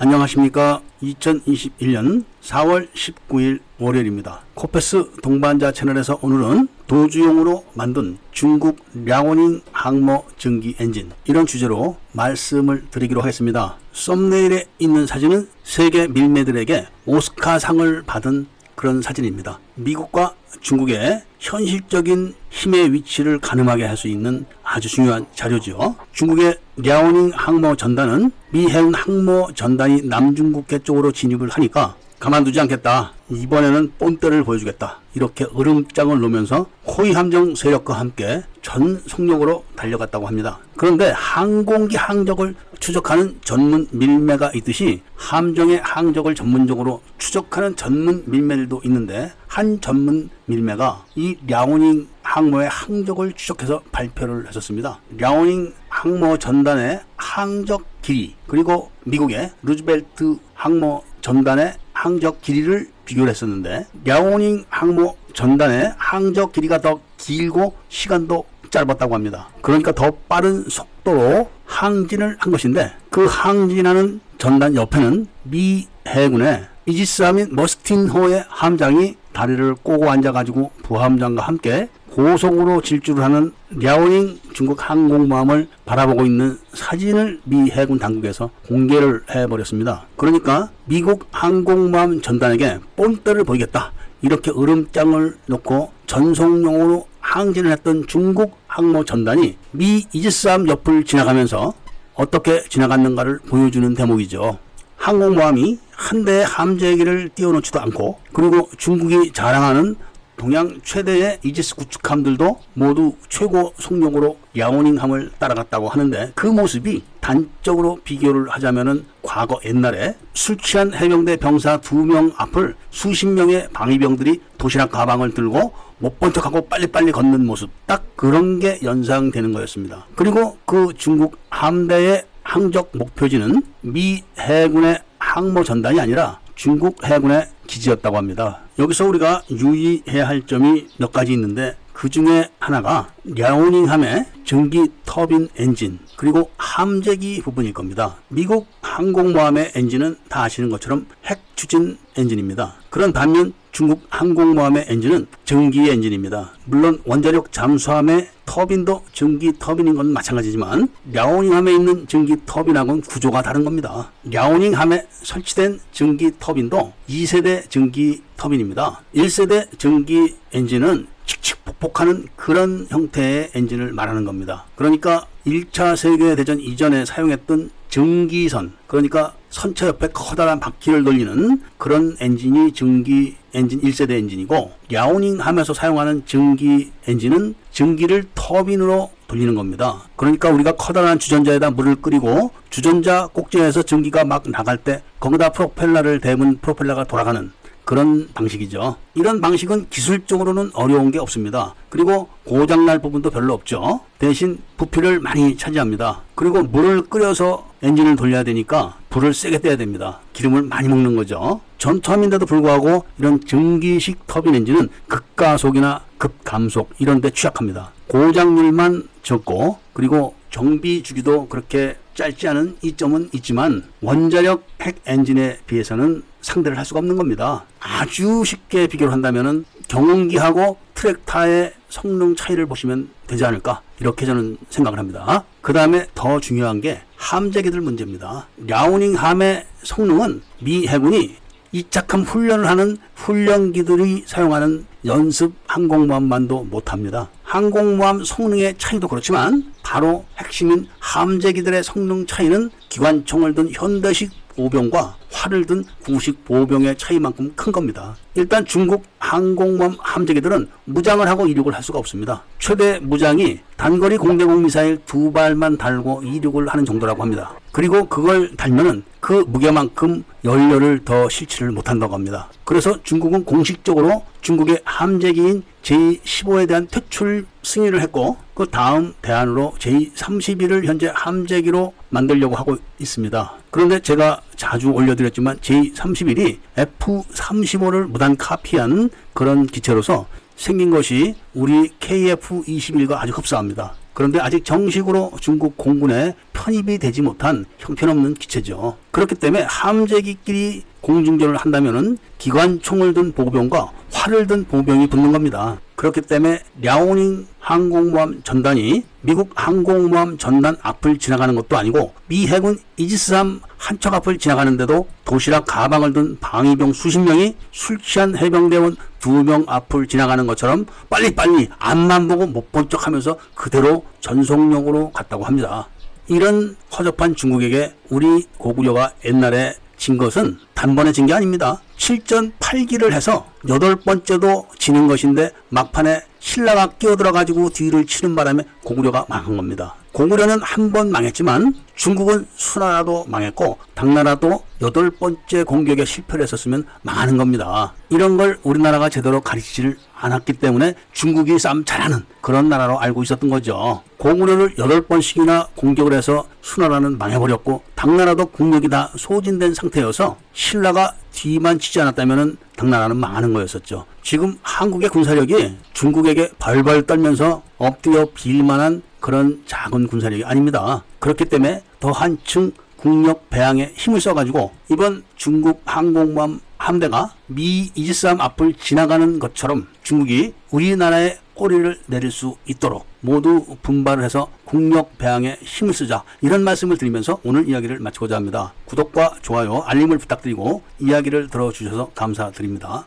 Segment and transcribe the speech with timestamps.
[0.00, 0.80] 안녕하십니까.
[1.02, 4.42] 2021년 4월 19일 월요일입니다.
[4.54, 13.22] 코페스 동반자 채널에서 오늘은 도주용으로 만든 중국 랴오닝 항모 전기 엔진 이런 주제로 말씀을 드리기로
[13.22, 13.76] 하겠습니다.
[13.92, 18.46] 썸네일에 있는 사진은 세계 밀매들에게 오스카상을 받은
[18.76, 19.58] 그런 사진입니다.
[19.74, 24.46] 미국과 중국의 현실적인 힘의 위치를 가늠하게 할 수 있는
[24.78, 25.96] 아주 중요한 자료죠.
[26.12, 33.12] 중국의 랴오닝 항모 전단은 미 해운 항모 전단이 남중국해 쪽으로 진입을 하니까 가만두지 않겠다.
[33.28, 35.00] 이번에는 본때를 보여주겠다.
[35.14, 40.58] 이렇게 으름장을 놓으면서 호위 함정 세력과 함께 전 속력으로 달려갔다고 합니다.
[40.76, 49.80] 그런데 항공기 항적을 추적하는 전문 밀매가 있듯이 함정의 항적을 전문적으로 추적하는 전문 밀매들도 있는데 한
[49.80, 55.00] 전문 밀매가 이 랴오닝 항모의 항적을 추적해서 발표를 했었습니다.
[55.16, 64.66] 랴오닝 항모 전단의 항적 길이 그리고 미국의 루즈벨트 항모 전단의 항적 길이를 비교를 했었는데 랴오닝
[64.68, 69.48] 항모 전단의 항적 길이가 더 길고 시간도 짧았다고 합니다.
[69.62, 78.44] 그러니까 더 빠른 속도로 항진을 한 것인데 그 항진하는 전단 옆에는 미 해군의 이지스함인 머스틴호의
[78.48, 81.88] 함장이 다리를 꼬고 앉아가지고 부함장과 함께
[82.18, 90.06] 고속으로 질주를 하는 랴오닝 중국 항공모함을 바라보고 있는 사진을 미 해군 당국에서 공개를 해버렸습니다.
[90.16, 93.92] 그러니까 미국 항공모함 전단에게 본때를 보이겠다.
[94.20, 101.72] 이렇게 으름장을 놓고 전속용으로 항진을 했던 중국 항모 전단이 미 이지스함 옆을 지나가면서
[102.14, 104.58] 어떻게 지나갔는가를 보여주는 대목이죠.
[104.96, 109.94] 항공모함이 한 대의 함재기를 띄워놓지도 않고 그리고 중국이 자랑하는
[110.38, 119.04] 동양 최대의 이지스 구축함들도 모두 최고 속력으로 야오닝함을 따라갔다고 하는데 그 모습이 단적으로 비교를 하자면은
[119.22, 125.72] 과거 옛날에 술 취한 해병대 병사 두 명 앞을 수십 명의 방위병들이 도시락 가방을 들고
[125.98, 130.06] 못 본 척하고 빨리빨리 걷는 모습 딱 그런 게 연상되는 거였습니다.
[130.14, 138.62] 그리고 그 중국 함대의 항적 목표지는 미 해군의 항모 전단이 아니라 중국 해군의 기지였다고 합니다.
[138.80, 145.98] 여기서 우리가 유의해야 할 점이 몇 가지 있는데 그 중에 하나가 랴오닝함의 전기 터빈 엔진
[146.16, 148.16] 그리고 함재기 부분일 겁니다.
[148.28, 152.76] 미국 항공모함의 엔진은 다 아시는 것처럼 핵 추진 엔진입니다.
[152.90, 156.50] 그런 반면 중국 항공모함의 엔진은 증기 엔진입니다.
[156.64, 164.10] 물론 원자력 잠수함의 터빈도 증기 터빈인 건 마찬가지지만 랴오닝함에 있는 증기 터빈하고는 구조가 다른 겁니다.
[164.24, 169.00] 랴오닝함에 설치된 증기 터빈도 2세대 증기 터빈입니다.
[169.14, 174.64] 1세대 증기 엔진은 칙칙 폭폭하는 그런 형태의 엔진을 말하는 겁니다.
[174.74, 183.36] 그러니까 1차 세계대전 이전에 사용했던 증기선, 그러니까 선체 옆에 커다란 바퀴를 돌리는 그런 엔진이 증기
[183.54, 190.02] 엔진 1세대 엔진이고 랴오닝함에서 사용하는 증기 엔진은 증기를 터빈으로 돌리는 겁니다.
[190.16, 196.58] 그러니까 우리가 커다란 주전자에다 물을 끓이고 주전자 꼭지에서 전기가 막 나갈 때 거기다 프로펠러를 대면
[196.58, 197.52] 프로펠러가 돌아가는
[197.84, 198.96] 그런 방식이죠.
[199.14, 201.74] 이런 방식은 기술적으로는 어려운 게 없습니다.
[201.88, 204.00] 그리고 고장날 부분도 별로 없죠.
[204.18, 206.20] 대신 부피를 많이 차지합니다.
[206.34, 210.20] 그리고 물을 끓여서 엔진을 돌려야 되니까 불을 세게 떼야 됩니다.
[210.32, 211.60] 기름을 많이 먹는 거죠.
[211.78, 217.92] 전투함인데도 불구하고 이런 전기식 터빈 엔진은 극가속이나 급감속 이런 데 취약합니다.
[218.08, 226.76] 고장률만 적고 그리고 정비 주기도 그렇게 짧지 않은 이점은 있지만 원자력 핵 엔진에 비해서는 상대를
[226.76, 227.64] 할 수가 없는 겁니다.
[227.78, 235.44] 아주 쉽게 비교를 한다면은 경운기하고 트랙타의 성능 차이를 보시면 되지 않을까 이렇게 저는 생각을 합니다.
[235.60, 238.48] 그 다음에 더 중요한 게 함재기들 문제입니다.
[238.66, 241.36] 랴오닝 함의 성능은 미 해군이
[241.70, 247.28] 이착함 훈련을 하는 훈련기들이 사용하는 연습 항공모함만도 못합니다.
[247.42, 255.84] 항공모함 성능의 차이도 그렇지만 바로 핵심인 함재기들의 성능 차이는 기관총을 든 현대식 보병과 활을 든
[256.04, 258.16] 구식 보병의 차이만큼 큰 겁니다.
[258.34, 262.42] 일단 중국 항공모함 함재기들은 무장을 하고 이륙을 할 수가 없습니다.
[262.58, 267.52] 최대 무장이 단거리 공대공 미사일 두 발만 달고 이륙을 하는 정도라고 합니다.
[267.70, 272.48] 그리고 그걸 달면은 그 무게만큼 연료를 더 실지를 못한다고 합니다.
[272.64, 281.10] 그래서 중국은 공식적으로 중국의 함재기인 제15에 대한 퇴출 승인을 했고 그 다음 대안으로 제31을 현재
[281.14, 283.52] 함재기로 만들려고 하고 있습니다.
[283.70, 290.26] 그런데 제가 자주 올려드렸지만 제31이 F35를 무단 카피한 그런 기체로서
[290.56, 293.94] 생긴 것이 우리 KF21과 아주 흡사합니다.
[294.12, 298.96] 그런데 아직 정식으로 중국 공군에 편입이 되지 못한 형편없는 기체죠.
[299.12, 305.80] 그렇기 때문에 함재기끼리 공중전을 한다면은 기관총을 든 보병과 활을 든 보병이 붙는 겁니다.
[305.94, 313.60] 그렇기 때문에 랴오닝 항공모함 전단이 미국 항공모함 전단 앞을 지나가는 것도 아니고 미 해군 이지스함
[313.78, 320.06] 한척 앞을 지나가는데도 도시락 가방을 든 방위병 수십 명이 술 취한 해병대원 두 명 앞을
[320.08, 325.88] 지나가는 것처럼 빨리빨리 앞만 보고 못 본 척 하면서 그대로 전속력으로 갔다고 합니다.
[326.28, 331.80] 이런 허접한 중국에게 우리 고구려가 옛날에 진 것은 단번에 진 게 아닙니다.
[331.96, 339.24] 7전 8기를 해서 여덟 번째도 지는 것인데 막판에 신라가 끼어들어 가지고 뒤를 치는 바람에 고구려가
[339.28, 339.94] 망한 겁니다.
[340.18, 347.92] 고구려는 한 번 망했지만 중국은 수나라도 망했고 당나라도 여덟 번째 공격에 실패를 했었으면 망하는 겁니다.
[348.08, 354.02] 이런 걸 우리나라가 제대로 가르치지를 않았기 때문에 중국이 싸움 잘하는 그런 나라로 알고 있었던 거죠.
[354.16, 362.00] 고구려를 여덟 번씩이나 공격을 해서 수나라는 망해버렸고 당나라도 국력이 다 소진된 상태여서 신라가 뒤만 치지
[362.00, 364.06] 않았다면 당나라는 망하는 거였었죠.
[364.22, 371.04] 지금 한국의 군사력이 중국에게 벌벌 떨면서 엎드려 빌만한 그런 작은 군사력이 아닙니다.
[371.18, 378.74] 그렇기 때문에 더 한층 국력 배양에 힘을 써가지고 이번 중국 항공모함 함대가 미 이지스함 앞을
[378.74, 386.22] 지나가는 것처럼 중국이 우리나라의 꼬리를 내릴 수 있도록 모두 분발을 해서 국력 배양에 힘을 쓰자
[386.40, 388.72] 이런 말씀을 드리면서 오늘 이야기를 마치고자 합니다.
[388.84, 393.06] 구독과 좋아요, 알림을 부탁드리고 이야기를 들어주셔서 감사드립니다.